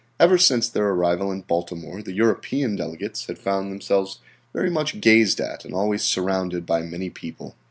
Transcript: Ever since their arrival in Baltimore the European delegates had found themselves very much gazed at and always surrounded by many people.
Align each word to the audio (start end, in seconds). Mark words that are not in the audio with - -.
Ever 0.19 0.39
since 0.39 0.67
their 0.67 0.87
arrival 0.89 1.31
in 1.31 1.41
Baltimore 1.41 2.01
the 2.01 2.11
European 2.11 2.75
delegates 2.75 3.27
had 3.27 3.37
found 3.37 3.71
themselves 3.71 4.17
very 4.51 4.71
much 4.71 4.99
gazed 4.99 5.39
at 5.39 5.63
and 5.63 5.75
always 5.75 6.01
surrounded 6.01 6.65
by 6.65 6.81
many 6.81 7.11
people. 7.11 7.55